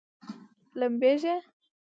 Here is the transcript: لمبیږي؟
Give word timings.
لمبیږي؟ 0.79 1.35